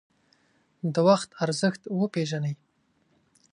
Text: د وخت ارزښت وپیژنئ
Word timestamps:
د 0.93 0.95
وخت 1.07 1.29
ارزښت 1.43 1.81
وپیژنئ 1.99 2.53